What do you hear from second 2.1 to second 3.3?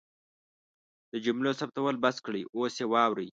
کړئ اوس یې واورئ